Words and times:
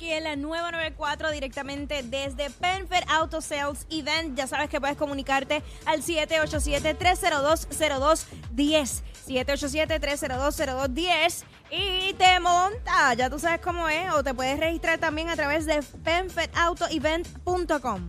Quickie 0.00 0.16
en 0.16 0.24
la 0.24 0.34
nueva 0.34 0.72
94 0.72 1.30
directamente 1.30 2.02
desde 2.02 2.48
Penfer 2.48 3.04
Auto 3.08 3.42
Sales 3.42 3.86
Event. 3.90 4.34
Ya 4.36 4.46
sabes 4.46 4.70
que 4.70 4.80
puedes 4.80 4.96
comunicarte 4.96 5.62
al 5.84 6.02
787-302-0210. 6.02 9.02
787-302-0210 9.28 11.44
y 11.70 12.14
te 12.14 12.40
monta. 12.40 13.12
Ya 13.14 13.28
tú 13.28 13.38
sabes 13.38 13.60
cómo 13.60 13.90
es. 13.90 14.10
O 14.14 14.24
te 14.24 14.32
puedes 14.32 14.58
registrar 14.58 14.98
también 14.98 15.28
a 15.28 15.36
través 15.36 15.66
de 15.66 15.82
penferautoevent.com. 16.02 18.00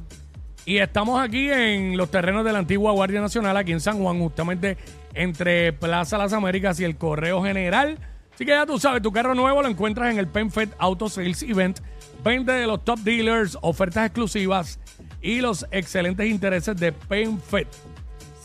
Y 0.65 0.77
estamos 0.77 1.21
aquí 1.21 1.51
en 1.51 1.97
los 1.97 2.09
terrenos 2.09 2.45
de 2.45 2.53
la 2.53 2.59
antigua 2.59 2.93
Guardia 2.93 3.19
Nacional, 3.19 3.57
aquí 3.57 3.73
en 3.73 3.81
San 3.81 3.97
Juan, 3.97 4.19
justamente 4.19 4.77
entre 5.13 5.73
Plaza 5.73 6.17
Las 6.17 6.31
Américas 6.33 6.79
y 6.79 6.85
el 6.85 6.97
Correo 6.97 7.43
General. 7.43 7.99
Así 8.33 8.45
que 8.45 8.51
ya 8.51 8.65
tú 8.65 8.79
sabes, 8.79 9.01
tu 9.01 9.11
carro 9.11 9.35
nuevo 9.35 9.61
lo 9.61 9.67
encuentras 9.67 10.11
en 10.11 10.17
el 10.19 10.27
PenFed 10.27 10.69
Auto 10.79 11.09
Sales 11.09 11.43
Event. 11.43 11.79
Vende 12.23 12.53
de 12.53 12.67
los 12.67 12.83
top 12.85 12.99
dealers, 12.99 13.57
ofertas 13.61 14.05
exclusivas 14.07 14.79
y 15.21 15.41
los 15.41 15.65
excelentes 15.71 16.27
intereses 16.29 16.75
de 16.77 16.91
PenFed. 16.91 17.67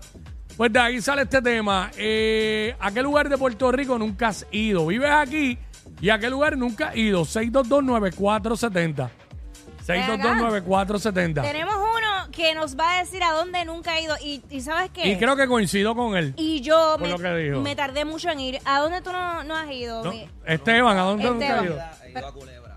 Pues 0.55 0.71
de 0.73 0.79
ahí 0.79 1.01
sale 1.01 1.21
este 1.23 1.41
tema. 1.41 1.89
Eh, 1.97 2.75
¿A 2.79 2.91
qué 2.91 3.01
lugar 3.01 3.29
de 3.29 3.37
Puerto 3.37 3.71
Rico 3.71 3.97
nunca 3.97 4.27
has 4.27 4.45
ido? 4.51 4.85
¿Vives 4.87 5.09
aquí? 5.09 5.57
¿Y 6.01 6.09
a 6.09 6.19
qué 6.19 6.29
lugar 6.29 6.57
nunca 6.57 6.89
has 6.89 6.97
ido? 6.97 7.21
6229470. 7.25 9.09
6229470. 9.87 11.41
Tenemos 11.41 11.75
uno 11.75 12.31
que 12.31 12.53
nos 12.53 12.77
va 12.77 12.97
a 12.97 12.99
decir 12.99 13.23
a 13.23 13.31
dónde 13.31 13.65
nunca 13.65 13.93
ha 13.93 13.99
ido. 14.01 14.15
Y, 14.23 14.43
y 14.49 14.61
¿sabes 14.61 14.91
qué? 14.91 15.07
Y 15.09 15.17
creo 15.17 15.35
que 15.35 15.47
coincido 15.47 15.95
con 15.95 16.15
él. 16.15 16.33
Y 16.37 16.61
yo 16.61 16.97
me, 16.99 17.09
lo 17.09 17.17
que 17.17 17.35
dijo. 17.35 17.61
me 17.61 17.75
tardé 17.75 18.05
mucho 18.05 18.29
en 18.29 18.39
ir. 18.39 18.59
¿A 18.65 18.79
dónde 18.79 19.01
tú 19.01 19.11
no, 19.11 19.43
no 19.43 19.55
has 19.55 19.71
ido? 19.71 20.03
No, 20.03 20.13
Esteban, 20.45 20.97
¿a 20.97 21.01
dónde 21.01 21.23
nunca 21.25 21.45
has 21.59 21.63
Esteban. 21.63 21.65
ido? 21.65 21.79
He 22.05 22.11
ido 22.11 22.27
a 22.27 22.33
Culebra. 22.33 22.68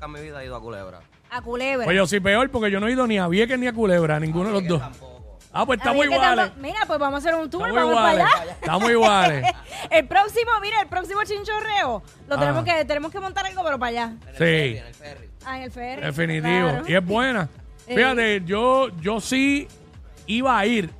Nunca 0.00 0.06
en 0.06 0.12
mi 0.12 0.20
vida 0.30 0.42
he 0.42 0.46
ido 0.46 0.56
a 0.56 0.60
Culebra. 0.60 1.00
A 1.30 1.42
Culebra. 1.42 1.84
Pues 1.84 1.96
yo 1.96 2.06
soy 2.06 2.20
peor 2.20 2.50
porque 2.50 2.70
yo 2.70 2.80
no 2.80 2.88
he 2.88 2.92
ido 2.92 3.06
ni 3.06 3.18
a 3.18 3.28
Vieques 3.28 3.58
ni 3.58 3.66
a 3.66 3.72
Culebra, 3.72 4.16
a 4.16 4.20
ninguno 4.20 4.46
de 4.48 4.52
los 4.54 4.66
dos. 4.66 4.80
Tampoco. 4.80 5.38
Ah, 5.52 5.66
pues 5.66 5.78
estamos 5.78 6.00
ver, 6.00 6.08
¿qué 6.08 6.14
iguales. 6.14 6.52
Mira, 6.58 6.78
pues 6.86 6.98
vamos 6.98 7.14
a 7.14 7.28
hacer 7.28 7.34
un 7.40 7.50
tour. 7.50 7.68
Estamos 7.68 7.84
vamos 7.92 8.00
para 8.00 8.14
iguales. 8.14 8.34
allá. 8.40 8.52
Estamos 8.60 8.90
iguales. 8.90 9.44
el 9.90 10.06
próximo, 10.08 10.50
mira, 10.62 10.80
el 10.80 10.88
próximo 10.88 11.20
chinchorreo. 11.24 12.02
Lo 12.28 12.34
Ah. 12.36 12.38
tenemos 12.40 12.64
que 12.64 12.84
tenemos 12.84 13.12
que 13.12 13.20
montar 13.20 13.44
algo, 13.46 13.62
pero 13.64 13.78
para 13.78 13.88
allá. 13.90 14.04
En 14.22 14.28
el 14.28 14.34
Sí. 14.34 14.38
ferry, 14.38 14.78
en 14.78 14.86
el 14.86 14.94
ferry. 14.94 15.30
Ah, 15.44 15.56
en 15.58 15.62
el 15.64 15.70
ferry. 15.70 16.02
Definitivo. 16.02 16.68
Claro. 16.70 16.84
Y 16.88 16.94
es 16.94 17.04
buena. 17.04 17.48
Eh. 17.86 17.96
Fíjate, 17.96 18.42
yo, 18.44 18.88
yo 19.00 19.20
sí 19.20 19.66
iba 20.26 20.56
a 20.56 20.64
ir 20.64 20.90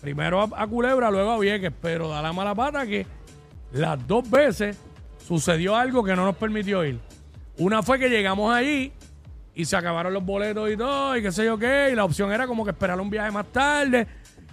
primero 0.00 0.40
a, 0.40 0.62
a 0.62 0.66
Culebra, 0.66 1.10
luego 1.10 1.32
a 1.32 1.38
Vieques, 1.38 1.70
pero 1.82 2.08
da 2.08 2.22
la 2.22 2.32
mala 2.32 2.54
pata 2.54 2.86
que 2.86 3.06
las 3.72 4.06
dos 4.06 4.30
veces 4.30 4.78
sucedió 5.26 5.76
algo 5.76 6.02
que 6.02 6.16
no 6.16 6.24
nos 6.24 6.36
permitió 6.36 6.82
ir. 6.82 6.98
Una 7.58 7.82
fue 7.82 7.98
que 7.98 8.08
llegamos 8.08 8.52
allí 8.52 8.92
y 9.54 9.64
se 9.64 9.76
acabaron 9.76 10.12
los 10.12 10.24
boletos 10.24 10.70
y 10.70 10.76
todo, 10.76 11.16
y 11.16 11.22
qué 11.22 11.30
sé 11.30 11.44
yo 11.44 11.56
qué, 11.56 11.90
y 11.92 11.94
la 11.94 12.04
opción 12.04 12.32
era 12.32 12.46
como 12.46 12.64
que 12.64 12.72
esperar 12.72 13.00
un 13.00 13.08
viaje 13.08 13.30
más 13.30 13.46
tarde. 13.52 14.06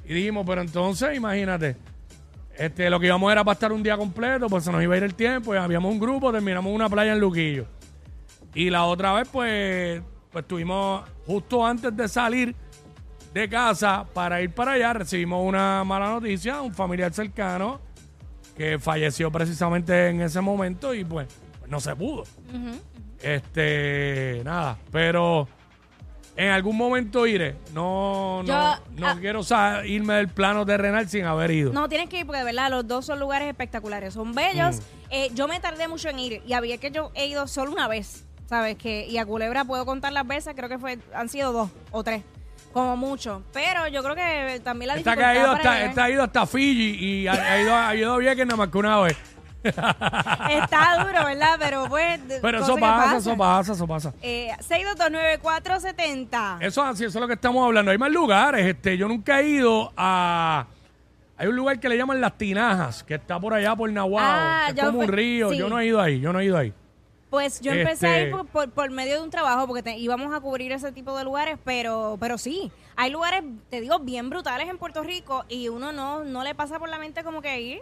Y 0.06 0.14
dijimos, 0.14 0.46
pero 0.46 0.62
entonces, 0.62 1.16
imagínate, 1.16 1.76
este, 2.56 2.90
lo 2.90 3.00
que 3.00 3.08
íbamos 3.08 3.32
era 3.32 3.44
para 3.44 3.54
estar 3.54 3.72
un 3.72 3.82
día 3.82 3.98
completo, 3.98 4.48
pues 4.48 4.64
se 4.64 4.72
nos 4.72 4.84
iba 4.84 4.94
a 4.94 4.98
ir 4.98 5.04
el 5.04 5.16
tiempo, 5.16 5.56
y 5.56 5.58
habíamos 5.58 5.92
un 5.92 6.00
grupo, 6.00 6.32
terminamos 6.32 6.72
una 6.74 6.90
playa 6.90 7.14
en 7.14 7.20
Luquillo. 7.20 7.66
Y 8.54 8.70
la 8.70 8.84
otra 8.86 9.14
vez, 9.14 9.28
pues, 9.32 10.02
pues 10.32 10.44
estuvimos 10.44 11.04
justo 11.26 11.66
antes 11.66 11.96
de 11.96 12.08
salir 12.08 12.56
de 13.34 13.50
casa 13.50 14.06
para 14.14 14.42
ir 14.42 14.52
para 14.52 14.74
allá, 14.74 14.94
recibimos 14.94 15.44
una 15.44 15.84
mala 15.84 16.10
noticia, 16.10 16.62
un 16.62 16.74
familiar 16.74 17.14
cercano 17.14 17.80
que 18.58 18.78
falleció 18.78 19.32
precisamente 19.32 20.10
en 20.10 20.22
ese 20.22 20.42
momento 20.42 20.94
y 20.94 21.06
pues 21.06 21.28
no 21.72 21.80
se 21.80 21.96
pudo. 21.96 22.26
Este, 23.24 24.42
nada, 24.44 24.78
pero 24.92 25.48
en 26.36 26.50
algún 26.50 26.76
momento 26.76 27.26
iré. 27.26 27.56
No, 27.74 28.44
no, 28.44 28.48
Yo- 28.48 28.84
no 28.98 29.08
ah. 29.08 29.18
quiero 29.20 29.42
irme 29.86 30.16
del 30.16 30.28
plano 30.28 30.66
terrenal 30.66 31.08
sin 31.08 31.26
haber 31.26 31.52
ido. 31.52 31.72
No, 31.74 31.88
tienes 31.88 32.09
que 32.09 32.20
ir 32.20 32.26
porque 32.26 32.40
de 32.40 32.46
verdad 32.46 32.70
los 32.70 32.88
dos 32.88 33.06
son 33.06 33.20
lugares 33.20 33.48
espectaculares, 33.48 34.14
son 34.14 34.34
bellos. 34.36 34.78
Mm. 34.78 34.82
Eh, 35.12 35.30
yo 35.34 35.48
me 35.48 35.59
tardé 35.59 35.88
mucho 35.88 36.09
en 36.09 36.20
ir 36.20 36.44
y 36.46 36.54
había 36.54 36.78
que 36.78 36.92
yo 36.92 37.12
he 37.16 37.28
ido 37.28 37.48
solo 37.48 37.72
una 37.72 37.88
vez, 37.88 38.26
¿sabes? 38.48 38.76
que 38.76 39.08
Y 39.08 39.18
a 39.18 39.26
Culebra 39.26 39.64
puedo 39.64 39.86
contar 39.86 40.12
las 40.12 40.28
veces, 40.28 40.53
creo 40.56 40.68
que 40.68 40.78
fue 40.78 41.00
han 41.14 41.30
sido 41.30 41.53
dos 41.53 41.70
o 41.92 42.03
tres, 42.03 42.24
como 42.74 42.98
mucho. 42.98 43.44
Pero 43.53 43.88
yo 43.88 44.03
creo 44.03 44.16
que 44.16 44.59
también 44.62 44.88
la 44.90 44.96
Esta 44.96 45.16
que 45.16 45.24
ha 45.24 45.32
dificultad 45.32 45.64
ido 45.64 45.70
hasta, 45.72 45.86
esta 45.86 46.03
ha 46.03 46.09
ido 46.09 46.24
hasta 46.24 46.46
Fiji 46.46 47.06
y 47.06 47.28
ha, 47.28 47.34
ha 47.34 47.62
ido, 47.62 47.76
ha 47.76 47.96
ido 47.96 48.14
a 48.14 48.18
Vieques 48.18 48.46
nada 48.46 48.58
más 48.58 48.70
que 48.70 48.78
una 48.78 49.00
vez. 49.00 49.18
Está 49.64 51.04
duro, 51.06 51.26
¿verdad? 51.26 51.56
Pero 51.60 51.86
pues... 51.88 52.20
Pero 52.42 52.60
eso 52.64 52.76
pasa, 52.76 52.98
pasan. 53.04 53.18
eso 53.18 53.38
pasa, 53.38 53.74
eso 53.74 53.88
pasa. 53.88 54.14
Eh, 54.22 54.52
6229470. 54.60 56.58
Eso 56.62 56.82
es 56.84 56.88
así, 56.90 57.06
eso 57.06 57.18
es 57.18 57.22
lo 57.22 57.28
que 57.28 57.34
estamos 57.36 57.66
hablando. 57.66 57.92
Hay 57.92 57.98
más 57.98 58.12
lugares. 58.12 58.66
Este, 58.66 58.98
yo 58.98 59.08
nunca 59.08 59.40
he 59.40 59.48
ido 59.50 59.92
a. 59.98 60.66
Hay 61.38 61.48
un 61.48 61.56
lugar 61.56 61.80
que 61.80 61.90
le 61.90 61.98
llaman 61.98 62.22
Las 62.22 62.38
Tinajas, 62.38 63.04
que 63.04 63.16
está 63.16 63.40
por 63.40 63.54
allá 63.54 63.76
por 63.76 63.92
Nahuatl. 63.92 64.26
Ah, 64.28 64.68
es 64.76 64.84
como 64.84 65.00
un 65.00 65.08
río. 65.08 65.50
sí. 65.50 65.58
Yo 65.58 65.70
no 65.70 65.80
he 65.80 65.88
ido 65.88 66.00
ahí, 66.00 66.20
yo 66.20 66.32
no 66.32 66.40
he 66.40 66.46
ido 66.46 66.58
ahí. 66.58 66.72
Pues 67.32 67.62
yo 67.62 67.72
empecé 67.72 68.08
a 68.08 68.18
ir 68.20 68.26
Este- 68.26 68.36
por, 68.38 68.46
por- 68.48 68.70
por 68.72 68.92
medio 68.92 69.16
de 69.16 69.22
un 69.24 69.30
trabajo 69.30 69.66
porque 69.66 69.82
te- 69.82 69.98
íbamos 69.98 70.34
a 70.36 70.40
cubrir 70.42 70.72
ese 70.74 70.92
tipo 70.92 71.18
de 71.18 71.24
lugares, 71.24 71.58
pero 71.64 72.18
pero 72.20 72.38
sí, 72.38 72.70
hay 72.98 73.10
lugares, 73.10 73.42
te 73.70 73.80
digo, 73.82 74.00
bien 74.00 74.30
brutales 74.30 74.68
en 74.70 74.78
Puerto 74.78 75.02
Rico 75.02 75.46
y 75.48 75.70
uno 75.70 75.92
no, 75.94 76.26
no 76.26 76.44
le 76.44 76.54
pasa 76.56 76.78
por 76.78 76.90
la 76.90 77.00
mente 77.00 77.24
como 77.24 77.42
que 77.42 77.60
ir. 77.62 77.80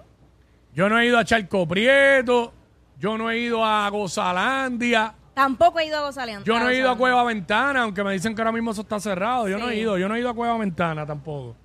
Yo 0.74 0.90
no 0.90 1.00
he 1.00 1.08
ido 1.08 1.18
a 1.18 1.26
Charco 1.26 1.68
Prieto. 1.68 2.54
Yo 3.00 3.18
no 3.18 3.30
he 3.32 3.40
ido 3.40 3.64
a 3.64 3.88
Gozalandia. 3.90 5.14
Tampoco 5.34 5.80
he 5.80 5.86
ido 5.86 5.98
a 5.98 6.02
Gozaleán. 6.02 6.44
Yo 6.44 6.60
no 6.60 6.70
he 6.70 6.78
ido 6.78 6.90
a 6.92 6.98
Cueva 6.98 7.24
Ventana, 7.24 7.84
aunque 7.84 8.04
me 8.04 8.12
dicen 8.12 8.36
que 8.36 8.42
ahora 8.42 8.52
mismo 8.52 8.72
eso 8.72 8.82
está 8.82 9.00
cerrado. 9.00 9.48
Yo 9.48 9.58
no 9.58 9.70
he 9.70 9.78
ido, 9.78 9.98
yo 9.98 10.10
no 10.10 10.16
he 10.16 10.20
ido 10.20 10.30
a 10.30 10.34
Cueva 10.34 10.58
Ventana 10.58 11.06
tampoco. 11.06 11.56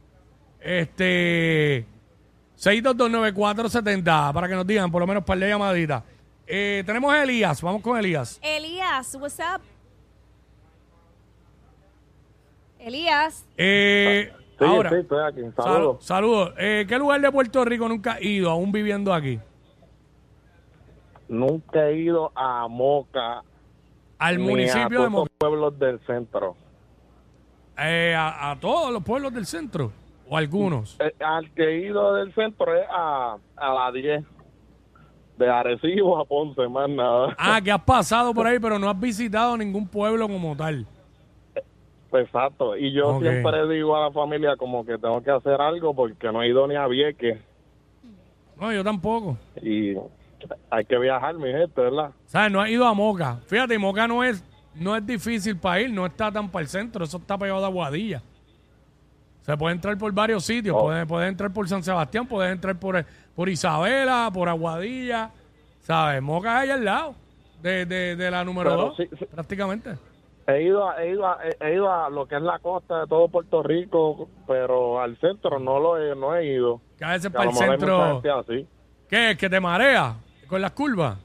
Este. 0.61 1.85
6229470, 2.57 4.33
para 4.33 4.47
que 4.49 4.55
nos 4.55 4.65
digan 4.67 4.91
por 4.93 5.01
lo 5.01 5.07
menos 5.09 5.23
un 5.23 5.25
par 5.25 5.39
de 5.39 5.49
llamaditas. 5.49 6.03
Eh, 6.47 6.85
tenemos 6.87 7.13
a 7.13 7.23
Elías, 7.25 7.61
vamos 7.63 7.83
con 7.83 7.99
Elías. 7.99 8.39
Elías, 8.43 9.17
what's 9.21 9.39
up? 9.41 9.61
Elías, 12.79 13.45
Eh, 13.57 14.31
Sí, 14.59 14.65
ahora, 14.65 14.91
sí, 14.91 14.97
estoy 14.97 15.25
aquí. 15.25 15.41
sal- 15.57 15.65
Saludos. 15.65 16.05
saludos. 16.05 16.53
Eh, 16.59 16.85
¿Qué 16.89 16.99
lugar 16.99 17.21
de 17.21 17.33
Puerto 17.33 17.65
Rico 17.65 17.89
nunca 17.89 18.13
has 18.13 18.23
ido, 18.23 18.51
aún 18.51 18.71
viviendo 18.73 19.13
aquí? 19.13 19.41
Nunca 21.29 21.89
he 21.89 21.97
ido 21.99 22.31
a 22.35 22.69
Moca. 22.69 23.43
Al 24.19 24.39
ni 24.39 24.45
a 24.45 24.47
municipio 24.49 25.01
de 25.03 25.07
todos 25.09 25.13
los 25.13 25.29
pueblos 25.39 25.79
del 25.79 26.01
centro. 26.07 26.55
eh, 27.79 28.15
a, 28.17 28.53
a 28.53 28.61
todos 28.61 28.93
los 28.93 29.03
pueblos 29.03 29.33
del 29.35 29.47
centro, 29.47 29.91
o 30.29 30.37
algunos. 30.37 30.97
Eh, 31.01 31.13
al 31.25 31.51
que 31.53 31.65
he 31.65 31.87
ido 31.87 32.15
del 32.15 32.33
centro 32.35 32.75
es 32.77 32.87
a, 32.91 33.37
a 33.57 33.75
la 33.75 33.91
10. 33.93 34.25
De 35.37 35.51
Arecibo 35.51 36.17
a 36.21 36.25
Ponce, 36.25 36.69
más 36.69 36.89
nada. 36.89 37.35
Ah, 37.37 37.61
que 37.61 37.73
has 37.73 37.83
pasado 37.83 38.33
por 38.33 38.47
ahí, 38.47 38.61
pero 38.61 38.79
no 38.79 38.89
has 38.89 39.01
visitado 39.01 39.57
ningún 39.57 39.89
pueblo 39.89 40.29
como 40.29 40.57
tal. 40.57 40.87
Exacto. 42.21 42.77
Y 42.77 42.93
yo 42.93 43.19
siempre 43.21 43.67
digo 43.69 43.97
a 43.97 44.07
la 44.07 44.11
familia 44.13 44.57
como 44.57 44.85
que 44.85 44.99
tengo 44.99 45.23
que 45.23 45.31
hacer 45.31 45.61
algo 45.61 45.95
porque 45.95 46.31
no 46.33 46.43
he 46.43 46.49
ido 46.49 46.67
ni 46.67 46.77
a 46.77 46.87
Vieques. 46.87 47.39
No, 48.61 48.73
yo 48.73 48.85
tampoco. 48.85 49.37
Y 49.63 49.95
hay 50.71 50.85
que 50.85 50.99
viajar, 50.99 51.35
mi 51.37 51.51
gente, 51.51 51.81
¿verdad? 51.81 52.11
¿Sabes? 52.27 52.53
No 52.53 52.61
has 52.61 52.69
ido 52.71 52.87
a 52.87 52.95
Moca. 52.95 53.39
Fíjate, 53.47 53.79
Moca 53.79 54.07
no 54.07 54.23
es, 54.23 54.45
no 54.75 54.95
es 54.97 55.05
difícil 55.07 55.57
para 55.57 55.81
ir, 55.81 55.91
no 55.91 56.07
está 56.07 56.31
tan 56.31 56.49
para 56.51 56.63
el 56.63 56.69
centro, 56.69 57.05
eso 57.05 57.17
está 57.17 57.37
pegado 57.39 57.65
a 57.65 57.69
Aguadilla. 57.69 58.23
Se 59.43 59.57
puede 59.57 59.75
entrar 59.75 59.99
por 59.99 60.13
varios 60.13 60.45
sitios, 60.45 60.75
Oh. 60.79 60.85
puedes 60.85 61.07
puede 61.07 61.29
entrar 61.29 61.53
por 61.53 61.69
San 61.69 61.83
Sebastián, 61.83 62.27
puedes 62.27 62.53
entrar 62.53 62.79
por, 62.79 63.05
por 63.35 63.49
Isabela, 63.49 64.31
por 64.33 64.49
Aguadilla, 64.49 65.31
¿sabes? 65.81 66.23
Moca 66.23 66.55
es 66.57 66.63
ahí 66.63 66.71
al 66.71 66.85
lado 66.85 67.15
de, 67.61 67.85
de, 67.85 68.17
de 68.17 68.31
la 68.31 68.43
número 68.45 68.71
Pero 68.71 68.83
2, 68.89 68.97
sí, 68.97 69.09
sí. 69.19 69.27
prácticamente. 69.27 69.91
He 70.47 70.63
ido, 70.63 70.89
a, 70.89 71.03
he, 71.03 71.11
ido 71.11 71.27
a, 71.27 71.39
he- 71.61 71.73
ido 71.75 71.91
a 71.91 72.11
lo 72.11 72.27
que 72.27 72.37
es 72.37 72.43
la 72.43 72.59
costa 72.59 73.01
de 73.01 73.07
todo 73.07 73.29
Puerto 73.29 73.63
Rico, 73.63 74.29
pero 74.47 75.01
al 75.01 75.17
centro 75.19 75.59
no 75.59 75.79
lo 75.81 75.97
he, 75.99 76.15
no 76.15 76.37
he 76.37 76.47
ido. 76.47 76.81
A 77.01 77.17
para 77.33 77.51
el 77.51 77.53
centro, 77.57 78.21
así. 78.41 78.67
¿qué? 79.09 79.37
¿Que 79.39 79.49
te 79.49 79.59
marea 79.61 80.17
con 80.47 80.61
las 80.61 80.73
curvas? 80.73 81.19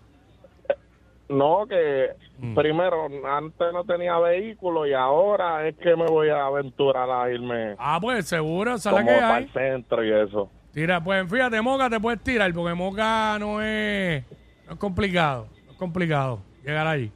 No, 1.27 1.65
que 1.67 2.07
Mm. 2.39 2.55
primero, 2.55 3.07
antes 3.27 3.73
no 3.73 3.83
tenía 3.83 4.17
vehículo 4.17 4.87
y 4.87 4.93
ahora 4.93 5.67
es 5.67 5.75
que 5.75 5.93
me 5.95 6.05
voy 6.05 6.29
a 6.29 6.45
aventurar 6.45 7.09
a 7.09 7.29
irme 7.29 7.75
Ah, 7.77 7.99
pues 8.01 8.25
seguro, 8.27 8.75
esa 8.75 8.89
es 8.91 8.95
la 8.95 9.01
como 9.01 9.13
que 9.13 9.19
para 9.21 9.35
hay. 9.35 9.43
el 9.43 9.51
centro 9.51 10.03
y 10.05 10.11
eso. 10.13 10.49
Tira, 10.73 11.03
pues 11.03 11.29
fíjate, 11.29 11.61
Moca 11.61 11.89
te 11.89 11.99
puedes 11.99 12.21
tirar, 12.23 12.51
porque 12.53 12.73
Moca 12.73 13.37
no 13.39 13.61
es, 13.61 14.23
no 14.65 14.73
es 14.73 14.79
complicado, 14.79 15.47
no 15.65 15.71
es 15.73 15.77
complicado 15.77 16.39
llegar 16.63 16.87
allí. 16.87 17.11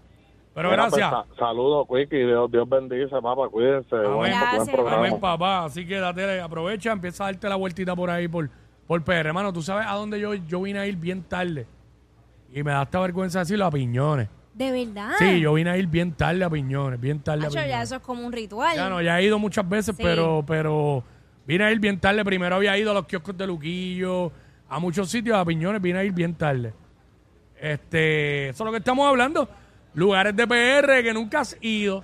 Pero 0.54 0.70
Mira, 0.70 0.84
gracias. 0.84 1.10
pues, 1.10 1.38
sa- 1.38 1.46
saludos, 1.48 1.88
Quickie. 1.88 2.26
Dios, 2.28 2.52
Dios 2.52 2.70
bendice, 2.70 3.10
papá. 3.22 3.50
Cuídense. 3.50 3.96
Buen, 3.96 4.14
buen 4.16 4.32
Gracias. 4.32 4.70
programa. 4.70 4.98
Amén, 5.08 5.20
papá. 5.20 5.66
Así 5.66 5.86
que 5.88 5.96
date, 6.00 6.40
aprovecha, 6.42 6.92
empieza 6.92 7.24
a 7.24 7.32
darte 7.32 7.50
la 7.50 7.56
vueltita 7.56 7.96
por 7.96 8.10
ahí, 8.12 8.28
por, 8.28 8.50
por 8.86 9.04
PR. 9.04 9.28
Hermano, 9.30 9.52
tú 9.52 9.62
sabes 9.64 9.88
a 9.88 9.94
dónde 9.94 10.20
yo, 10.20 10.34
yo 10.36 10.62
vine 10.62 10.78
a 10.80 10.86
ir 10.86 10.96
bien 10.96 11.24
tarde. 11.24 11.66
Y 12.54 12.62
me 12.62 12.72
da 12.72 12.84
esta 12.84 13.00
vergüenza 13.00 13.40
decirlo 13.40 13.66
a 13.66 13.72
Piñones. 13.72 14.30
¿De 14.54 14.72
verdad? 14.72 15.14
Sí, 15.18 15.40
yo 15.40 15.54
vine 15.56 15.72
a 15.72 15.78
ir 15.78 15.88
bien 15.88 16.12
tarde 16.14 16.44
a 16.44 16.50
Piñones, 16.52 17.02
bien 17.02 17.20
tarde 17.20 17.40
a 17.40 17.44
Nacho, 17.46 17.56
ya 17.56 17.64
Piñones. 17.64 17.84
eso 17.86 17.96
es 17.96 18.02
como 18.04 18.24
un 18.24 18.32
ritual. 18.32 18.76
Ya 18.76 18.90
no, 18.90 19.02
ya 19.02 19.20
he 19.20 19.24
ido 19.26 19.40
muchas 19.40 19.68
veces, 19.68 19.96
Sí. 19.96 20.04
pero, 20.04 20.44
pero 20.46 21.04
vine 21.48 21.64
a 21.64 21.72
ir 21.72 21.80
bien 21.80 22.00
tarde. 22.00 22.24
Primero 22.24 22.56
había 22.58 22.78
ido 22.78 22.92
a 22.92 22.94
los 22.94 23.08
kioscos 23.08 23.36
de 23.36 23.48
Luquillo, 23.48 24.32
a 24.70 24.78
muchos 24.78 25.10
sitios, 25.10 25.36
a 25.36 25.44
Piñones, 25.44 25.82
vine 25.82 25.98
a 25.98 26.04
ir 26.04 26.12
bien 26.12 26.36
tarde. 26.36 26.72
Este, 27.60 28.50
eso 28.50 28.64
es 28.64 28.66
lo 28.66 28.72
que 28.72 28.78
estamos 28.78 29.08
hablando. 29.08 29.50
Lugares 29.96 30.36
de 30.36 30.48
PR 30.48 31.04
que 31.04 31.14
nunca 31.14 31.42
has 31.42 31.56
ido, 31.62 32.04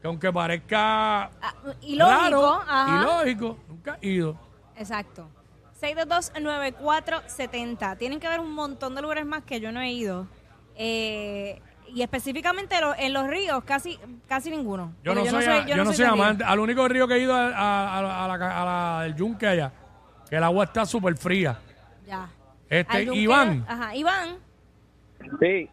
que 0.00 0.06
aunque 0.08 0.32
parezca 0.32 1.24
Ah, 1.40 1.54
y 1.80 1.94
lógico, 1.96 2.20
raro 2.20 2.52
ajá. 2.66 2.86
y 2.88 3.04
lógico, 3.04 3.58
nunca 3.68 3.92
has 3.94 4.02
ido. 4.02 4.36
Exacto. 4.76 5.28
622-9470. 5.80 7.96
Tienen 7.96 8.20
que 8.20 8.26
haber 8.26 8.40
un 8.40 8.52
montón 8.52 8.94
de 8.94 9.02
lugares 9.02 9.24
más 9.26 9.42
que 9.44 9.60
yo 9.60 9.72
no 9.72 9.80
he 9.80 9.92
ido. 9.92 10.26
Eh, 10.76 11.60
y 11.94 12.02
específicamente 12.02 12.80
lo- 12.80 12.94
en 12.96 13.12
los 13.12 13.26
ríos, 13.28 13.64
casi 13.64 13.98
casi 14.28 14.50
ninguno. 14.50 14.92
Yo 15.02 15.14
no 15.14 15.24
soy, 15.24 15.44
a- 15.44 15.66
yo 15.66 15.84
no 15.84 15.92
soy 15.92 16.04
amante. 16.04 16.44
Al 16.44 16.58
único 16.60 16.86
río 16.88 17.08
que 17.08 17.14
he 17.14 17.20
ido 17.20 17.34
a, 17.34 17.48
a- 17.48 17.98
a 17.98 18.02
la, 18.02 18.24
a 18.24 18.28
la- 18.38 18.62
a 18.62 18.64
la 18.98 19.02
del 19.04 19.14
Yunque 19.14 19.46
allá, 19.46 19.72
que 20.28 20.36
el 20.36 20.44
agua 20.44 20.64
está 20.64 20.84
súper 20.84 21.16
fría. 21.16 21.58
Ya. 22.06 22.28
Este, 22.68 23.04
Iván. 23.14 23.64
Ajá, 23.66 23.94
Iván. 23.96 24.36
Sí. 25.40 25.68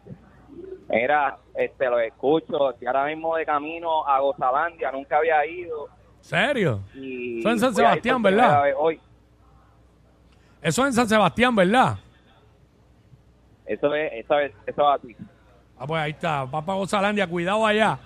Mira, 0.88 1.38
este, 1.54 1.86
lo 1.86 1.98
escucho. 1.98 2.70
Estoy 2.70 2.86
ahora 2.86 3.06
mismo 3.06 3.36
de 3.36 3.44
camino 3.44 4.06
a 4.06 4.20
Gozalandia. 4.20 4.92
Nunca 4.92 5.18
había 5.18 5.44
ido. 5.46 5.88
¿Serio? 6.20 6.80
Y 6.94 7.40
Eso 7.40 7.50
en 7.50 7.60
San 7.60 7.74
Sebastián, 7.74 8.22
¿verdad? 8.22 8.64
Hoy. 8.76 9.00
Eso 10.62 10.82
es 10.82 10.88
en 10.88 10.92
San 10.94 11.08
Sebastián, 11.08 11.54
¿verdad? 11.54 11.98
Eso 13.64 13.94
es, 13.94 14.12
eso 14.12 14.38
es, 14.38 14.52
eso 14.66 14.94
es 14.94 15.00
así. 15.00 15.16
Ah, 15.78 15.86
pues 15.86 16.02
ahí 16.02 16.12
está. 16.12 16.46
Papá 16.50 16.74
Gozalandia, 16.74 17.26
cuidado 17.26 17.66
allá. 17.66 17.98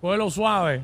Cógelo 0.00 0.30
suave. 0.30 0.82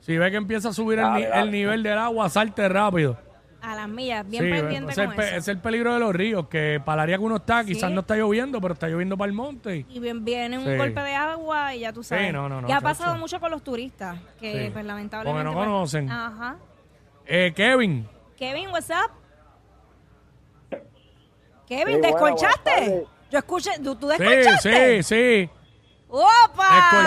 Si 0.00 0.16
ve 0.16 0.30
que 0.30 0.36
empieza 0.36 0.70
a 0.70 0.72
subir 0.72 0.98
el, 0.98 1.04
dale. 1.04 1.40
el 1.40 1.50
nivel 1.50 1.82
del 1.82 1.98
agua, 1.98 2.28
salte 2.28 2.68
rápido. 2.68 3.16
A 3.62 3.74
las 3.74 3.88
millas, 3.88 4.26
bien 4.26 4.44
Sí, 4.44 4.50
pendiente 4.50 4.92
es 4.92 4.98
el, 4.98 5.06
con 5.06 5.16
pe- 5.16 5.26
eso. 5.28 5.36
es 5.36 5.48
el 5.48 5.58
peligro 5.58 5.92
de 5.92 6.00
los 6.00 6.14
ríos, 6.14 6.48
que 6.48 6.80
para 6.82 7.02
el 7.02 7.08
área 7.08 7.18
que 7.18 7.24
uno 7.24 7.36
está, 7.36 7.62
quizás 7.62 7.90
no 7.90 8.00
está 8.00 8.16
lloviendo, 8.16 8.58
pero 8.60 8.72
está 8.72 8.88
lloviendo 8.88 9.18
para 9.18 9.28
el 9.28 9.34
monte. 9.36 9.76
y- 9.76 9.86
Y 9.90 10.00
bien, 10.00 10.24
viene 10.24 10.56
un 10.58 10.64
Sí. 10.64 10.76
golpe 10.78 11.00
de 11.02 11.14
agua 11.14 11.74
y 11.74 11.80
ya 11.80 11.92
tú 11.92 12.02
sabes. 12.02 12.32
no, 12.32 12.48
no, 12.48 12.62
no, 12.62 12.68
y 12.68 12.72
ha 12.72 12.76
chacho. 12.76 12.84
pasado 12.84 13.16
mucho 13.18 13.38
con 13.38 13.50
los 13.50 13.62
turistas, 13.62 14.18
que 14.40 14.64
Sí. 14.66 14.70
pues 14.72 14.84
lamentablemente... 14.84 15.44
Porque 15.44 15.44
no 15.44 15.52
pues, 15.52 15.66
conocen. 15.66 16.10
Ajá. 16.10 16.56
Eh, 17.26 17.52
Kevin, 17.54 18.08
Kevin, 18.38 18.68
what's 18.70 18.88
up? 18.88 19.10
Kevin, 21.68 22.02
Sí, 22.02 22.10
buenas 22.18 22.40
tardes. 22.64 23.02
Yo 23.30 23.38
escuché, 23.38 23.70
¿tú, 23.84 23.94
tú 23.94 24.10
sí, 24.10 24.16
descolchaste? 24.18 25.02
sí, 25.02 25.14
sí. 25.14 25.50
¡Opa! 26.08 26.64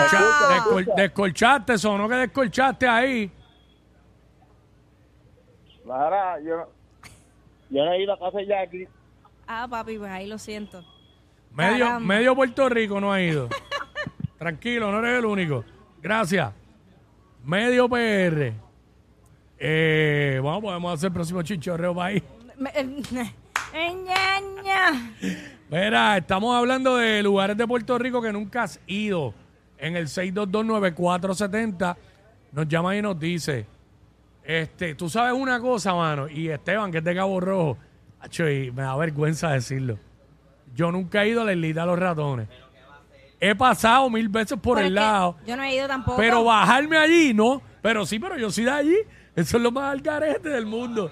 Descolcha- 0.08 0.48
descol- 0.56 0.94
descolchaste, 0.96 1.78
sonó 1.78 2.08
que 2.08 2.14
descolchaste 2.14 2.88
ahí. 2.88 3.30
Ahora, 5.88 6.40
yo, 6.40 6.70
yo 7.70 7.84
no 7.84 7.92
he 7.92 8.02
ido 8.02 8.12
a 8.14 8.18
casa 8.18 8.38
ya 8.46 8.60
aquí. 8.62 8.86
Ah, 9.46 9.66
papi, 9.68 9.98
pues 9.98 10.10
ahí 10.10 10.26
lo 10.26 10.38
siento. 10.38 10.82
Medio, 11.52 11.84
Caramba. 11.86 12.00
medio 12.14 12.34
Puerto 12.34 12.68
Rico 12.68 13.00
no 13.00 13.12
ha 13.12 13.20
ido. 13.22 13.48
Tranquilo, 14.38 14.90
no 14.90 14.98
eres 15.00 15.18
el 15.18 15.24
único. 15.26 15.64
Gracias. 16.02 16.52
Medio 17.44 17.88
PR. 17.88 18.52
Eh, 19.58 20.38
bueno, 20.42 20.60
podemos 20.60 20.94
hacer 20.94 21.08
el 21.08 21.12
próximo 21.14 21.42
chichorreo 21.42 21.94
para 21.94 22.08
ahí. 22.08 22.22
Me- 22.58 22.70
eh. 22.74 23.02
Mira, 25.70 26.16
estamos 26.18 26.56
hablando 26.56 26.96
de 26.96 27.22
lugares 27.22 27.56
de 27.56 27.66
Puerto 27.66 27.98
Rico 27.98 28.20
que 28.22 28.32
nunca 28.32 28.62
has 28.64 28.80
ido. 28.86 29.34
En 29.78 29.96
el 29.96 30.06
6229470 30.06 31.96
nos 32.52 32.68
llama 32.68 32.96
y 32.96 33.02
nos 33.02 33.18
dice, 33.18 33.66
este, 34.44 34.94
tú 34.94 35.08
sabes 35.08 35.32
una 35.32 35.58
cosa, 35.60 35.94
mano, 35.94 36.28
y 36.28 36.48
Esteban, 36.48 36.90
que 36.92 36.98
es 36.98 37.04
de 37.04 37.14
Cabo 37.14 37.40
Rojo, 37.40 37.78
acho, 38.20 38.48
y 38.48 38.70
me 38.70 38.82
da 38.82 38.96
vergüenza 38.96 39.50
decirlo. 39.50 39.98
Yo 40.74 40.90
nunca 40.92 41.22
he 41.24 41.28
ido 41.28 41.42
a 41.42 41.44
la 41.44 41.52
islita 41.52 41.82
de 41.82 41.86
los 41.86 41.98
ratones. 41.98 42.48
He 43.40 43.54
pasado 43.54 44.08
mil 44.10 44.28
veces 44.28 44.58
por 44.58 44.76
Pero 44.76 44.86
el 44.88 44.96
es 44.96 45.00
que 45.00 45.06
lado, 45.06 45.36
Yo 45.46 45.56
no 45.56 45.62
he 45.62 45.74
ido 45.74 45.86
tampoco. 45.86 46.16
pero 46.16 46.44
bajarme 46.44 46.96
allí, 46.96 47.34
no. 47.34 47.60
Pero 47.82 48.06
sí, 48.06 48.18
pero 48.18 48.36
yo 48.38 48.50
soy 48.50 48.64
de 48.64 48.70
allí. 48.70 48.96
Eso 49.36 49.56
es 49.56 49.62
lo 49.62 49.70
más 49.70 49.92
algarete 49.92 50.48
del 50.48 50.64
mundo. 50.64 51.10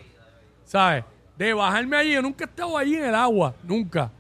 ¿Sabes? 0.65 1.05
De 1.37 1.53
bajarme 1.53 1.97
allí. 1.97 2.13
Yo 2.15 2.23
nunca 2.23 2.45
he 2.45 2.49
estado 2.49 2.79
allí 2.79 2.95
en 2.97 3.05
el 3.05 3.15
agua. 3.15 3.55
Nunca. 3.63 4.11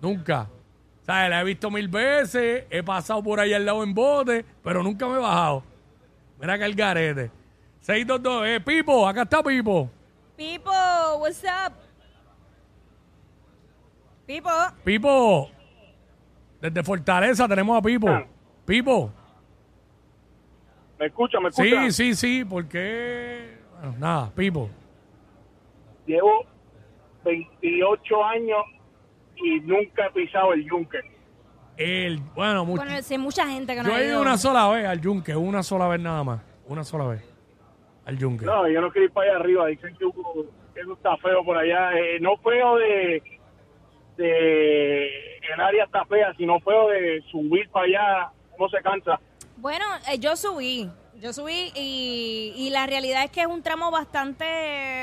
Nunca. 0.00 0.48
¿Sabes? 1.06 1.30
La 1.30 1.40
he 1.40 1.44
visto 1.44 1.70
mil 1.70 1.86
veces. 1.88 2.64
He 2.70 2.82
pasado 2.82 3.22
por 3.22 3.38
ahí 3.38 3.52
al 3.52 3.64
lado 3.64 3.84
en 3.84 3.94
bote. 3.94 4.44
Pero 4.64 4.82
nunca 4.82 5.06
me 5.06 5.14
he 5.14 5.18
bajado. 5.18 5.62
Mira 6.40 6.58
que 6.58 6.64
algarete. 6.64 7.30
622. 7.80 8.46
Eh, 8.48 8.60
Pipo. 8.60 9.06
Acá 9.08 9.22
está 9.22 9.42
Pipo. 9.42 9.90
Pipo, 10.36 10.70
what's 11.20 11.42
up? 11.44 11.72
Pipo. 14.26 14.50
Pipo. 14.84 15.50
Desde 16.60 16.82
Fortaleza 16.82 17.48
tenemos 17.48 17.78
a 17.78 17.82
Pipo. 17.82 18.08
Pipo. 18.66 19.10
¿Me 20.98 21.06
escucha? 21.06 21.40
¿Me 21.40 21.48
escucha? 21.48 21.90
Sí, 21.90 21.92
sí, 21.92 22.14
sí. 22.14 22.44
Porque... 22.44 23.56
Bueno, 23.80 23.96
nada. 23.98 24.30
Pipo. 24.34 24.68
Llevo 26.06 26.44
28 27.24 28.24
años 28.24 28.58
y 29.36 29.60
nunca 29.60 30.06
he 30.06 30.10
pisado 30.12 30.52
el 30.52 30.64
yunque. 30.68 30.98
El, 31.76 32.18
bueno, 32.34 32.64
mucho. 32.64 32.82
Bueno, 32.82 33.00
sí, 33.02 33.14
hay 33.14 33.18
mucha 33.20 33.46
gente 33.46 33.74
que 33.74 33.82
no 33.82 33.88
Yo 33.88 33.94
ha 33.94 34.00
he 34.00 34.04
ido 34.04 34.12
ido. 34.14 34.22
una 34.22 34.36
sola 34.36 34.68
vez 34.68 34.86
al 34.86 35.00
yunque, 35.00 35.36
una 35.36 35.62
sola 35.62 35.86
vez 35.86 36.00
nada 36.00 36.24
más. 36.24 36.40
Una 36.66 36.82
sola 36.82 37.06
vez. 37.06 37.22
Al 38.08 38.16
yunque. 38.16 38.46
No, 38.46 38.66
yo 38.66 38.80
no 38.80 38.90
quiero 38.90 39.04
ir 39.04 39.12
para 39.12 39.30
allá 39.30 39.40
arriba. 39.40 39.66
Dicen 39.66 39.94
que, 39.96 40.06
eso 40.80 40.92
está 40.94 41.14
feo 41.18 41.44
por 41.44 41.58
allá. 41.58 41.92
Eh, 41.92 42.18
no 42.20 42.38
feo 42.38 42.76
de, 42.76 43.22
de... 44.16 45.06
El 45.52 45.60
área 45.60 45.84
está 45.84 46.06
fea, 46.06 46.32
sino 46.38 46.58
feo 46.60 46.88
de 46.88 47.22
subir 47.30 47.68
para 47.68 47.84
allá. 47.84 48.32
No 48.58 48.66
se 48.70 48.78
cansa. 48.78 49.20
Bueno, 49.58 49.84
eh, 50.10 50.18
yo 50.18 50.36
subí. 50.36 50.90
Yo 51.20 51.34
subí 51.34 51.70
y, 51.74 52.54
y 52.56 52.70
la 52.70 52.86
realidad 52.86 53.24
es 53.24 53.30
que 53.30 53.42
es 53.42 53.46
un 53.46 53.62
tramo 53.62 53.90
bastante, 53.90 54.44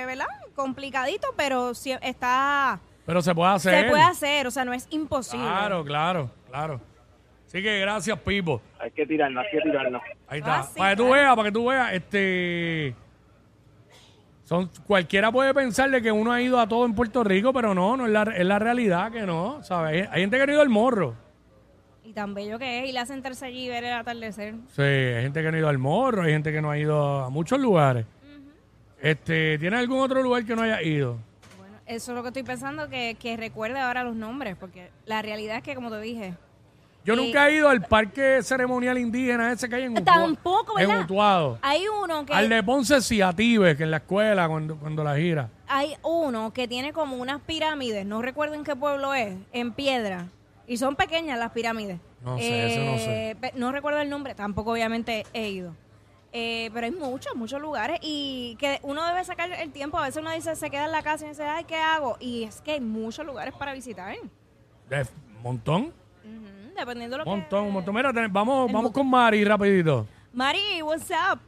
¿verdad? 0.08 0.26
Complicadito, 0.56 1.28
pero 1.38 1.76
sí 1.76 1.92
está... 2.02 2.80
Pero 3.06 3.22
se 3.22 3.36
puede 3.36 3.52
hacer. 3.52 3.84
Se 3.84 3.90
puede 3.92 4.02
hacer, 4.02 4.48
o 4.48 4.52
sea, 4.52 4.66
no 4.66 4.74
es 4.74 4.88
imposible. 4.90 5.46
Claro, 5.46 5.86
claro, 5.86 6.32
claro. 6.50 6.82
Así 7.56 7.64
que 7.64 7.80
gracias, 7.80 8.20
Pipo. 8.20 8.62
Hay 8.78 8.92
que 8.92 9.06
tirarnos, 9.06 9.46
hay 9.46 9.50
que 9.50 9.62
tirarnos. 9.62 10.02
Ahí 10.28 10.40
está. 10.40 10.60
Ah, 10.60 10.64
sí, 10.64 10.78
para 10.78 10.90
que 10.90 10.98
tú 10.98 11.04
claro. 11.04 11.22
veas, 11.22 11.36
para 11.38 11.48
que 11.48 11.52
tú 11.54 11.66
veas, 11.68 11.94
este. 11.94 12.96
Son, 14.44 14.70
cualquiera 14.86 15.32
puede 15.32 15.54
pensar 15.54 15.90
de 15.90 16.02
que 16.02 16.12
uno 16.12 16.34
ha 16.34 16.42
ido 16.42 16.60
a 16.60 16.68
todo 16.68 16.86
en 16.86 16.94
Puerto 16.94 17.24
Rico, 17.24 17.54
pero 17.54 17.74
no, 17.74 17.96
no 17.96 18.08
es 18.08 18.12
la, 18.12 18.24
es 18.24 18.46
la 18.46 18.60
realidad 18.60 19.10
que 19.10 19.22
no, 19.22 19.64
¿sabes? 19.64 20.06
Hay 20.12 20.20
gente 20.20 20.38
que 20.38 20.46
no 20.46 20.52
ha 20.52 20.56
ido 20.56 20.62
al 20.64 20.68
morro. 20.68 21.16
Y 22.04 22.12
tan 22.12 22.34
bello 22.34 22.60
que 22.60 22.84
es, 22.84 22.90
y 22.90 22.92
le 22.92 23.00
hacen 23.00 23.16
sentarse 23.16 23.46
allí 23.46 23.68
y 23.68 23.70
ver 23.70 23.86
el 23.86 23.94
atardecer. 23.94 24.56
Sí, 24.76 24.82
hay 24.82 25.24
gente 25.24 25.42
que 25.42 25.50
no 25.50 25.56
ha 25.56 25.60
ido 25.60 25.70
al 25.70 25.78
morro, 25.78 26.24
hay 26.24 26.34
gente 26.34 26.52
que 26.52 26.62
no 26.62 26.72
ha 26.72 26.78
ido 26.78 27.24
a 27.24 27.30
muchos 27.30 27.58
lugares. 27.58 28.06
Este, 29.02 29.58
¿Tiene 29.60 29.78
algún 29.78 30.02
otro 30.02 30.22
lugar 30.22 30.44
que 30.44 30.58
no 30.58 30.64
haya 30.64 30.82
ido? 30.82 31.20
Bueno, 31.58 31.78
Eso 31.86 32.12
es 32.12 32.16
lo 32.18 32.22
que 32.22 32.28
estoy 32.28 32.44
pensando, 32.44 32.90
que, 32.90 33.16
que 33.18 33.38
recuerde 33.38 33.80
ahora 33.80 34.04
los 34.04 34.18
nombres, 34.18 34.58
porque 34.58 34.90
la 35.06 35.22
realidad 35.22 35.56
es 35.56 35.64
que, 35.64 35.74
como 35.74 35.90
te 35.90 36.02
dije, 36.02 36.34
Yo 37.06 37.16
nunca 37.16 37.48
he 37.50 37.56
ido 37.56 37.70
al 37.70 37.82
parque 37.84 38.42
ceremonial 38.42 38.98
indígena 38.98 39.52
ese 39.52 39.70
que 39.70 39.76
hay 39.76 39.84
en 39.84 39.98
Utuado. 39.98 40.22
Tampoco, 40.26 40.80
En 40.80 40.88
¿verdad? 40.88 41.04
Utuado. 41.04 41.60
hay 41.62 41.84
uno 41.88 42.26
que 42.26 42.34
Al 42.34 42.50
de 42.50 42.64
Ponce 42.64 42.98
Tibes, 43.36 43.78
que 43.78 43.84
en 43.84 43.92
la 43.92 43.98
escuela 43.98 44.48
cuando, 44.50 44.76
cuando 44.78 45.04
la 45.04 45.16
gira. 45.16 45.50
hay 45.68 45.96
uno 46.04 46.52
que 46.52 46.68
tiene 46.68 46.92
como 46.94 47.18
unas 47.18 47.42
pirámides, 47.42 48.06
no 48.06 48.22
recuerdo 48.24 48.56
en 48.56 48.64
qué 48.64 48.76
pueblo 48.76 49.14
es, 49.14 49.38
en 49.54 49.72
piedra. 49.72 50.30
Y 50.68 50.78
son 50.78 50.96
pequeñas 50.96 51.38
las 51.38 51.52
pirámides. 51.52 52.00
No 52.24 52.40
sé, 52.40 52.66
ese 52.74 52.86
no 52.86 52.98
sé. 52.98 53.32
Eh, 53.32 53.52
No 53.56 53.72
recuerdo 53.72 54.00
el 54.00 54.10
nombre, 54.10 54.34
tampoco 54.34 54.72
obviamente 54.72 55.28
he 55.34 55.50
ido. 55.50 55.76
Eh, 56.34 56.72
pero 56.74 56.88
hay 56.88 56.92
muchos, 56.92 57.36
muchos 57.36 57.62
lugares 57.62 58.00
y 58.02 58.58
que 58.60 58.80
uno 58.82 59.06
debe 59.08 59.24
sacar 59.24 59.52
el 59.54 59.72
tiempo. 59.72 60.00
A 60.00 60.06
veces 60.06 60.22
uno 60.22 60.32
dice, 60.32 60.56
se 60.56 60.70
queda 60.72 60.86
en 60.86 60.92
la 60.92 61.04
casa 61.04 61.26
y 61.26 61.30
dice, 61.30 61.44
ay, 61.44 61.66
¿qué 61.66 61.78
hago? 61.78 62.18
Y 62.20 62.44
es 62.46 62.62
que 62.62 62.72
hay 62.74 62.82
muchos 62.82 63.26
lugares 63.28 63.54
para 63.54 63.74
visitar. 63.74 64.16
De 64.90 65.02
un 65.38 65.42
montón, 65.44 65.84
Ujú, 65.84 65.94
dependiendo 66.76 67.18
de 67.18 67.24
lo 67.24 67.30
montón, 67.30 67.64
que... 67.64 67.68
un 67.68 67.74
montón. 67.74 67.96
Mira, 67.96 68.14
ten- 68.14 68.32
vamos, 68.32 68.72
vamos 68.72 68.92
con 68.92 69.10
Mari 69.10 69.44
rapidito. 69.44 70.06
Mari, 70.34 70.82
what's 70.82 71.10
up? 71.10 71.40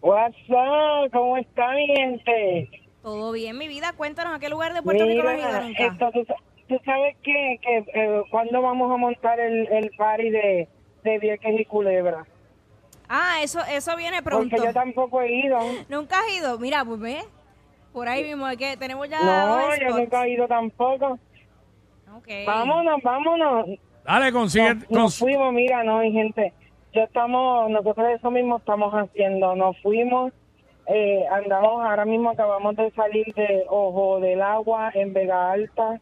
What's 0.00 0.36
up? 0.48 1.10
¿Cómo 1.12 1.36
está 1.36 1.70
mi 1.72 1.86
gente? 1.86 2.68
Todo 3.02 3.32
bien, 3.32 3.56
mi 3.56 3.68
vida. 3.68 3.92
Cuéntanos 3.96 4.34
a 4.34 4.38
qué 4.38 4.48
lugar 4.48 4.74
de 4.74 4.82
Puerto 4.82 5.04
Rico 5.04 5.22
no 5.22 5.28
has 5.28 5.38
ido 5.38 5.46
Mira, 5.48 5.60
nunca. 5.62 5.86
esto, 5.86 6.10
tú, 6.12 6.24
sa- 6.26 6.36
tú 6.68 6.80
sabes 6.84 7.16
que, 7.22 7.58
que 7.62 7.78
eh, 7.94 8.22
cuándo 8.30 8.60
vamos 8.62 8.90
a 8.92 8.96
montar 8.96 9.38
el, 9.40 9.66
el 9.68 9.90
party 9.96 10.30
de, 10.30 10.68
de 11.04 11.18
Vieques 11.18 11.60
y 11.60 11.64
Culebra. 11.64 12.24
Ah, 13.08 13.38
eso, 13.42 13.60
eso 13.70 13.96
viene 13.96 14.22
pronto. 14.22 14.48
Porque 14.50 14.66
yo 14.66 14.72
tampoco 14.72 15.20
he 15.22 15.32
ido. 15.46 15.58
¿Nunca 15.88 16.18
has 16.20 16.32
ido? 16.36 16.58
Mira, 16.58 16.84
pues 16.84 16.98
ve. 17.00 17.18
Por 17.92 18.08
ahí 18.08 18.24
mismo, 18.24 18.48
es 18.48 18.56
que 18.56 18.76
tenemos 18.78 19.06
ya 19.08 19.20
No, 19.20 19.76
yo 19.76 19.98
nunca 19.98 20.24
he 20.24 20.30
ido 20.30 20.48
tampoco. 20.48 21.18
Vámonos, 22.46 23.02
vámonos. 23.02 23.66
Dale, 24.04 24.32
consigue. 24.32 24.74
Nos, 24.90 25.18
fuimos, 25.18 25.52
mira, 25.52 25.82
no, 25.84 25.98
mi 25.98 26.12
gente. 26.12 26.52
Yo 26.92 27.02
estamos, 27.02 27.70
nosotros 27.70 28.06
eso 28.10 28.30
mismo 28.30 28.58
estamos 28.58 28.92
haciendo. 28.92 29.54
Nos 29.56 29.80
fuimos, 29.80 30.32
eh, 30.86 31.24
andamos, 31.30 31.84
ahora 31.84 32.04
mismo 32.04 32.30
acabamos 32.30 32.76
de 32.76 32.90
salir 32.90 33.32
de 33.34 33.64
Ojo 33.68 34.20
del 34.20 34.42
Agua 34.42 34.90
en 34.94 35.12
Vega 35.12 35.52
Alta. 35.52 36.00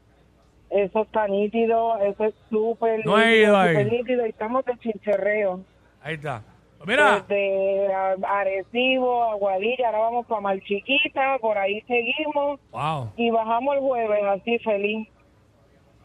Eso 0.71 1.03
está 1.03 1.27
nítido, 1.27 1.99
eso 1.99 2.25
es 2.25 2.35
súper 2.49 3.05
No 3.05 3.21
he 3.21 3.27
nítido, 3.27 3.43
ido 3.49 3.57
ahí. 3.59 3.69
súper 3.75 3.93
nítido. 3.93 4.27
Y 4.27 4.31
estamos 4.31 4.65
de 4.65 4.79
chincherreo. 4.79 5.61
Ahí 6.03 6.15
está. 6.15 6.43
Pues 6.79 6.89
Mira, 6.89 7.21
Desde 7.29 7.93
Arecibo, 8.27 9.25
Aguadilla, 9.25 9.87
ahora 9.87 9.99
vamos 9.99 10.27
para 10.27 10.41
Mar 10.41 10.59
Chiquita, 10.61 11.37
por 11.41 11.59
ahí 11.59 11.83
seguimos. 11.83 12.59
wow, 12.73 13.11
Y 13.17 13.31
bajamos 13.31 13.75
el 13.75 13.81
jueves, 13.83 14.25
así 14.25 14.59
feliz. 14.61 15.07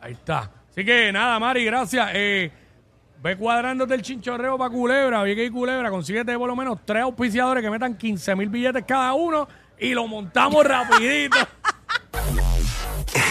Ahí 0.05 0.13
está. 0.13 0.51
Así 0.69 0.85
que 0.85 1.11
nada, 1.11 1.39
Mari, 1.39 1.65
gracias. 1.65 2.09
Eh, 2.13 2.51
ve 3.21 3.37
cuadrándote 3.37 3.95
el 3.95 4.01
chinchorreo 4.01 4.57
para 4.57 4.69
Culebra, 4.69 5.23
vi 5.23 5.35
que 5.35 5.41
hay 5.41 5.49
Culebra, 5.49 5.89
consíguete 5.89 6.37
por 6.37 6.47
lo 6.47 6.55
menos 6.55 6.79
tres 6.85 7.03
auspiciadores 7.03 7.63
que 7.63 7.69
metan 7.69 7.97
15 7.97 8.35
mil 8.35 8.49
billetes 8.49 8.83
cada 8.87 9.13
uno 9.13 9.47
y 9.79 9.93
lo 9.93 10.07
montamos 10.07 10.63
rapidito. 10.67 11.37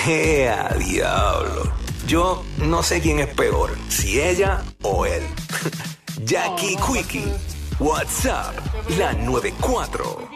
¡Ea, 0.07 0.69
diablo! 0.79 1.73
Yo 2.07 2.45
no 2.59 2.83
sé 2.83 3.01
quién 3.01 3.21
es 3.21 3.29
peor, 3.29 3.71
si 3.89 4.21
ella 4.21 4.63
o 4.83 5.07
él. 5.07 5.23
Jackie 6.25 6.77
Quickie, 6.77 7.33
WhatsApp, 7.79 8.55
la 8.99 9.13
94. 9.13 10.34